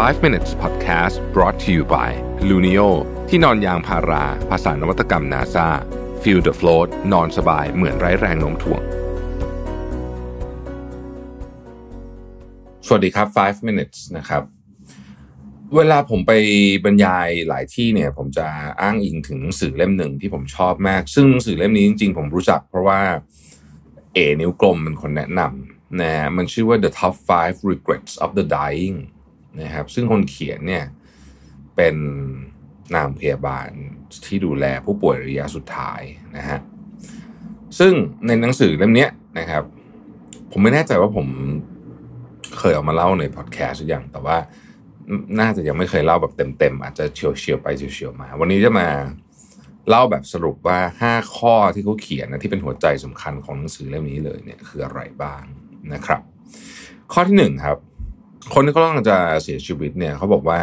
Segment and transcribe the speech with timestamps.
[0.00, 2.10] 5 minutes podcast brought to you by
[2.48, 2.88] Luno
[3.28, 5.68] ที่นอนยางพารา ภาษานวัตกรรม NASA
[6.22, 8.82] feel the float นอนสบายเหมือนไร้แรงโน้มถ่วง
[12.86, 14.42] สวัสดีครับ 5 minutes นะครับ
[15.76, 16.32] เวลาผมไป
[16.84, 18.46] บรรยายหลายที่เนี่ย ผมจะ
[18.80, 23.00] อ้างอิงถึงหนังสือเล่มหนึ่งที่ผมชอบมาก ซึ่งหนังสือเล่มนี้จริงๆ ผมรู้จักเพราะว่า
[24.14, 28.98] เอนิ้วกลมเป็นคนแนะนำนะมันชื่อว่า The Top 5 Regrets of the Dying
[29.60, 30.84] นะครับ ซึ่งคนเขียนเนี่ย
[31.76, 31.96] เป็น
[32.94, 33.68] นางพยาบาล
[34.26, 36.00] ที่ดูแลผู้ป่วยระยะสุดท้าย
[36.36, 36.58] นะฮะ
[37.78, 37.92] ซึ่ง
[38.26, 39.06] ในหนังสือเล่มนี้
[39.38, 39.62] นะครับ
[40.50, 41.26] ผมไม่แน่ใจว่าผม
[42.58, 44.38] เคยเอามาเล่าในพอดแคสต์หรือยังแต่ว่า
[45.40, 48.88] น่าจะยังไม่เคยเล่าแบบเต็มๆ อาจจะเฉียวเฉียวไปเฉียวเฉียวมา วันนี้จะมา
[49.88, 50.78] เล่าแบบสรุปว่า
[51.08, 55.42] 5 ข้อที่เขาเขียนนะที่เป็นหัวใจสำคัญของหนังสือเล่มนี้เลยเนี่ยคืออะไรบ้าง
[55.92, 56.20] นะครับ
[57.12, 57.78] ข้อที่หนึ่งครับ
[58.52, 60.60] คนที่เขากำลังจะเสียชีวิตเนี่ยเขาบอกว่า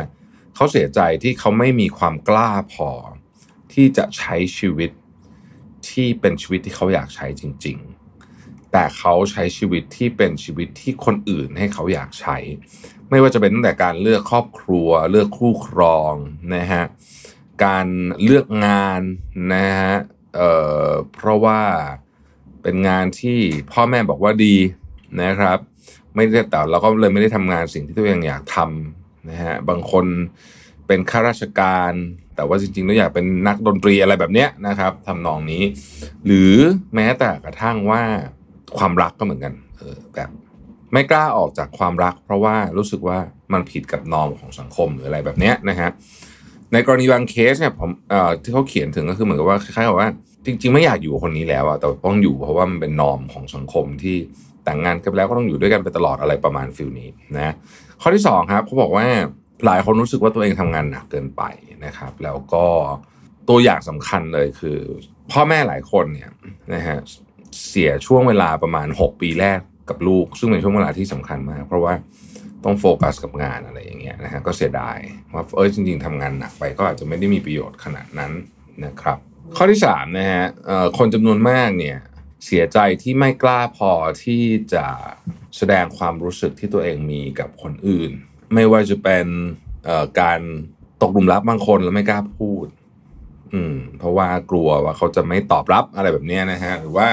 [0.56, 2.90] เขาเสียใจที่เขาไม่มีความกล้าพอ
[3.74, 4.92] ที่จะใช้ชีวิต
[5.90, 7.78] ที่เป็นชีวิตที่เขาอยากใช้จริง
[8.26, 12.38] ๆ แต่เขาใช้ชีวิตที่เป็นชีวิตที่คนอื่นให้เขาอยากใช้
[13.10, 16.14] ไม่ว่าจะเป็นตั้งแต่การเลือกครอบครัว เลือกคู่ครอง
[16.56, 16.84] นะฮะ
[17.66, 17.88] การ
[18.24, 19.02] เลือกงาน
[19.54, 19.96] นะฮะ
[20.36, 20.52] เอ่
[20.88, 21.62] อเพราะว่า
[22.62, 23.40] เป็นงานที่
[23.72, 24.56] พ่อแม่บอกว่าดี
[25.22, 25.60] นะครับ
[26.16, 30.06] ไม่ได้แต่เราก็เลยไม่ได้ทำงานสิ่งที่ตัวเองอยากทำนะฮะบางคน
[30.88, 31.94] เป็นข้าราชการ
[32.36, 35.64] แต่ว่าจริงๆแล้วอยากเป็นนักดนตรีอะไรแบบเนี้ยนะครับทำนองนี้
[36.26, 36.54] หรือ
[36.96, 38.02] แม้แต่กระทั่งว่า
[38.78, 40.30] ความรักก็เหมือนกันเออแบบ
[40.94, 43.18] ไม่กล้าออกจากความรัก เพราะว่ารู้สึกว่า
[43.54, 45.90] มันผิดกับนอมของสังคมหรืออะไรแบบเนี้ยนะฮะ
[46.74, 50.10] ในกรณีบางเคสเนี่ยผมเอ่อที่เขาเขียนถึงก็คือเหมือนกับว่าคล้ายๆกับว่า
[50.46, 54.18] จริง ๆ ไม่อยากอยู่คนนี้แล้วอะแต่ต้องอยู่เพราะว่ามันเป็นนอมของสังคมที่
[54.64, 57.54] แต่งงานกันแล้วก็ต้องอยู่ด้วยกันไปตลอดอะไรประมาณฟิลนี้นะ
[58.02, 59.08] ข้อที่สองครับเขาบอกว่า
[59.66, 61.44] หลายคนรู้สึกว่าตัวเองทำงานหนักเกินไป
[61.86, 62.66] นะครับ แล้วก็
[63.50, 64.80] ตัวอย่างสำคัญเลยคือ
[65.32, 66.32] พ่อแม่หลายคนเนี่ย
[66.74, 66.98] นะฮะ
[67.70, 71.94] เสียช่วงเวลาประมาณ 6 ปีแรกกับลูก ซึ่งเป็นช่วงเวลาที่สำคัญมาก เพราะว่า
[72.64, 74.98] ต้องโฟกัสกับงานอะไรอย่างเงี้ยนะฮะก็เสียดาย
[75.34, 78.32] ว่าเออจริง ๆทำงานหนักไปก็อาจจะไม่ได้มีประโยชน์ขนาดนั้น
[78.86, 79.18] นะครับ
[79.58, 80.44] ข้อที่สามนะฮะ
[80.98, 81.98] คนจำนวนมากเนี่ย
[82.46, 83.92] เสียใจที่ไม่กล้าพอ
[84.24, 84.86] ที่จะ
[85.58, 88.12] แสดงความรู้สึกที่ตัวเองมีกับคนอื่น
[88.54, 89.26] ไม่ว่าจะเป็น
[90.22, 90.40] การ
[91.02, 92.68] ตกหลุมรักบางคนแล้วไม่กล้าพูด
[93.54, 97.08] อืม เพราะว่ากลัวว่าเขาจะไม่ตอบรับอะไรแบบนี้นะฮะ หรือว่า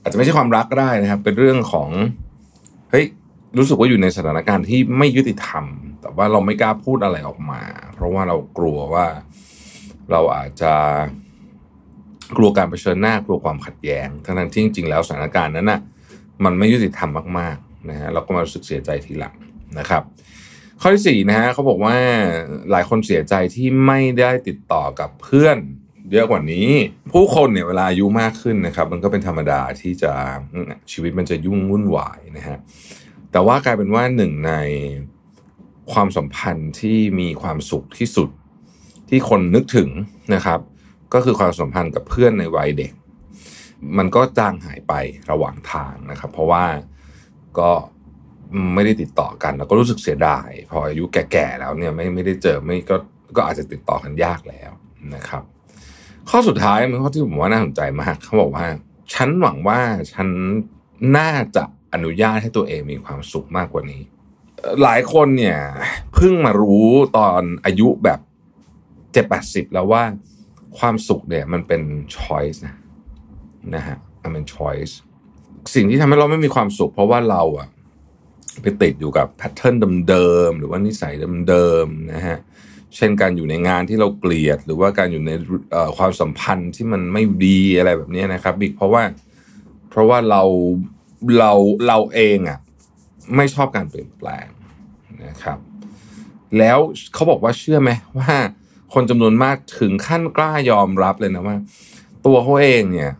[0.00, 1.88] อาจจะไม่ใช่ความรักก็ได้นะครับ เป็นเรื่องของ
[2.90, 3.06] เฮ้ย
[3.58, 5.64] รู้สึกว่าอยู่ในสถานการณ์ที่ไม่ยุติธรรม
[6.00, 7.62] แต่ว่าเราไม่กล้าพูดอะไรออกมา
[7.94, 9.06] เพราะว่าเรากลัวว่า
[10.10, 10.74] เราอาจจะ
[12.36, 15.80] กลัวการเผชิญหน้ากลัวความขัดแย้ง ทั้งนั้นที่จริงๆแล้วสถานการณ์นั้นนะ่ะ
[16.44, 19.34] มันไม่ยุติธรรมมากๆนะฮะเราก็มารู้สึกเสียใจทีหลัง
[19.78, 20.02] นะครับ
[20.80, 21.96] ข้อที่สี่นะฮะเขาบอกว่า
[22.70, 25.58] หลายคนเสียใจที่ไม่ได้ติดต่อกับเพื่อน
[26.12, 26.68] เยอะกว่านี้
[27.12, 30.12] ผู้คนเนี่ยเวลาอายุมากขึ้นนะครับ มันก็เป็นธรรมดาที่จะ
[30.92, 32.56] ชีวิตมันจะยุ่งวุ่นวายนะฮะ
[33.32, 34.52] แต่ว่ากลายเป็นว่าหนึ่งใน
[35.92, 38.28] ความสัมพันธ์ที่มีความสุขที่สุด
[39.08, 39.88] ที่คนนึกถึง
[40.34, 40.60] นะครับ
[41.14, 42.92] ก็คือความสัมพันธ์กับเพื่อนในวัยเด็ก
[43.98, 44.92] มันก็จางหายไป
[45.30, 46.64] ระหว่างทางนะครับ เพราะว่า
[47.58, 47.70] ก็
[48.74, 52.96] ไม่ได้ติดต่อกัน แล้วก็รู้สึกเสียดาย พออายุแก่ๆแล้วเนี่ยไม่ไม่ได้เจอไม่ก็
[53.36, 54.70] ก็อาจจะติดต่อกันยากแล้ว
[55.14, 55.42] นะครับ
[56.30, 58.66] ข้อสุดท้ายมันข้อที่ผมว่าน่าสนใจมากเขาบอกว่า
[59.14, 59.80] ฉันหวังว่า
[60.12, 60.28] ฉัน
[61.18, 61.64] น่าจะ
[61.94, 64.02] อนุญาตให้ตัวเองมีความสุขมากกว่านี้
[64.82, 65.58] หลายคนเนี่ย
[66.14, 68.20] เพิ่งมารู้ตอนอายุแบบ
[69.12, 70.02] เจ็ดแปดสิบแล้วว่า
[70.78, 71.82] ความสุขเนี่ยมันเป็น
[72.16, 72.76] choice นะ
[73.74, 74.92] นะฮะมันเป็น choice
[75.74, 77.68] สิ่งที่ทำให้เราไม่มีความสุข เพราะว่าเราอะ
[78.62, 79.74] ไปติดอยู่กับแพทเทิร์น
[80.08, 81.14] เดิมๆหรือว่านิสัย
[81.48, 82.38] เดิมๆนะฮะ
[82.96, 85.30] เช่นการอยู่ในงานที่เราเกลียด หรือว่าการอยู่ใน
[85.98, 89.02] ความสัมพันธ์ที่มันไม่ดีอะไรแบบนี้นะครับบิ๊กเพราะว่า
[89.90, 90.42] เพราะว่าเรา
[91.38, 91.52] เรา
[91.86, 92.58] เราเองอะ่ะ
[93.36, 94.46] ไม่ชอบการเปลี่ยนแปลง
[95.26, 95.58] นะครับ
[96.58, 96.78] แล้ว
[97.14, 98.34] เขาบอกว่าเชื่อไหมว่า
[98.94, 101.56] คนจำนวนมากถึงขั้นกล้ายอมรับเลยนะว่า
[102.26, 103.10] ตัวเขาเองเนี่ย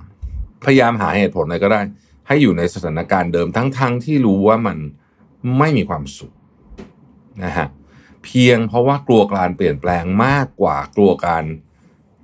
[0.65, 1.81] พยายามหาเหตุผลอะไรก็ได้
[2.27, 4.79] ให้อยู่ในสถานการณ์เดิมทั้งๆทที่รู้ว่ามัน
[5.59, 6.33] ไม่มีความสุข
[7.45, 7.69] นะฮะ
[8.25, 11.45] เพียงเพราะว่ากลัวการเปลี่ยนแปลงมากกว่ากลัวการ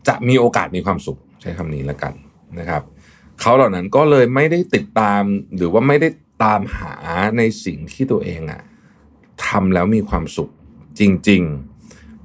[0.08, 2.12] จะมีโอกาสมีความสุข ใช้คำนี้แล้วกัน
[2.58, 2.82] นะครับ
[3.40, 5.22] เขาเหล่านั้นก็เลยไม่ได้ติดตาม
[5.56, 6.08] หรือว่าไม่ได้
[6.44, 6.94] ตามหา
[7.36, 8.62] ในสิ่งที่ตัวเองอะ
[9.46, 10.50] ทำแล้วมีความสุข
[10.98, 11.69] จริง ๆ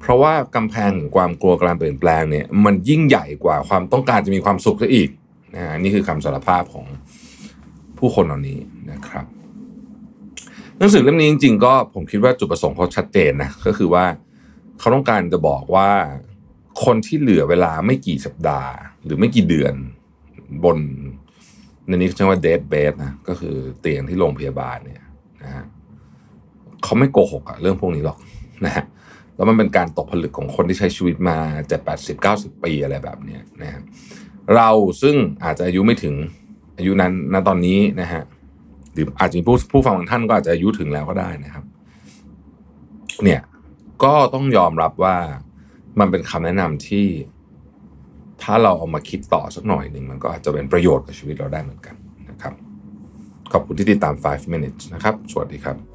[0.05, 5.09] เพราะว่ากำแพงของความกลัวการเปลี่ยนแปลงเนี่ยมันยิ่งใหญ่กว่าความต้องการจะมีความสุขซะอีก
[5.55, 6.85] นะนี่คือคำสารภาพของ
[7.97, 8.59] ผู้คนเหล่านี้
[8.91, 9.25] นะครับ
[10.77, 14.05] หนังสือเล่มนี้จริงๆก็ผมคิดว่าจุดประสงค์เขาชัดเจนนะก็คือว่า
[14.79, 15.89] เขาต้องการจะบอกว่า
[16.85, 18.71] คนที่เหลือเวลาไม่กี่สัปดาห์
[19.03, 19.73] หรือไม่กี่เดือน
[20.63, 20.77] บน
[21.87, 25.03] ในนี้เขาเรียกว่าเดทเบสนะก็คือเตียงที่โรงพยาบาลเนี่ย
[25.43, 25.65] นะฮะ
[26.83, 28.17] เขาไม่โกหกอะเรื่องพวกนี้หรอก
[28.65, 28.85] นะฮะ
[29.35, 31.37] แล้วมันเป็นการตกผลึกของคนที่ใช้ชีวิตมา
[31.67, 33.81] เจ็ดแปดสิบเก้าสิบปีอะไรแบบเนี้ยนะฮะ
[34.55, 34.69] เรา
[35.01, 36.15] ซึ่งอาจจะอายุไม่ถึง
[36.77, 38.23] อายุนั้นณตอนนี้นะฮะ
[38.93, 41.65] หรืออาจจะมีผู้ผู้ฟังบางท่านก็อาจจะอายุถึงแล้วก็ได้นะครับ
[43.23, 43.41] เนี่ย
[44.03, 45.15] ก็ต้องยอมรับว่า
[45.99, 47.07] มันเป็นคำแนะนำที่
[48.43, 51.95] ถ้าเราเอามาคิดต่อสักหน่อยหนึ่งมันก็อาจจะเป็นประโยชน์กับชีวิตเราได้เหมือนกัน
[52.29, 52.53] นะครับ
[53.51, 55.94] ขอบคุณที่ติดตาม 5 minutes นะครับ สวัสดีครับ